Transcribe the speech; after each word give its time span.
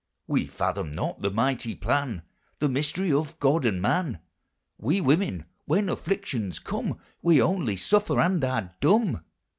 We 0.25 0.47
fathom 0.47 0.91
not 0.91 1.21
the 1.21 1.29
mighty 1.29 1.75
plan, 1.75 2.23
The 2.57 2.67
mystery 2.67 3.13
of 3.13 3.37
God 3.39 3.67
and 3.67 3.79
man; 3.79 4.17
We 4.79 4.99
women, 4.99 5.45
when 5.65 5.89
afflictions 5.89 6.57
come, 6.57 6.97
We 7.21 7.39
only 7.39 7.75
suffer 7.77 8.19
and 8.19 8.43
are 8.43 8.73
dumb. 8.79 9.21